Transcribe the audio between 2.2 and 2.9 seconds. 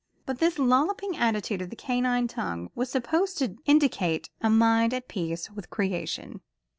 tongue was